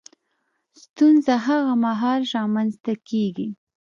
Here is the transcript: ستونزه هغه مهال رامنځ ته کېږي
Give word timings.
ستونزه 0.83 1.33
هغه 1.47 1.73
مهال 1.85 2.21
رامنځ 2.35 2.73
ته 2.83 2.93
کېږي 3.09 3.47